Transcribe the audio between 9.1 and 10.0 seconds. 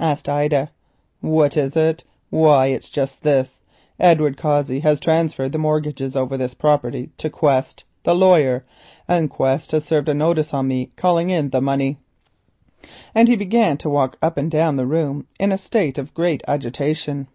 Quest has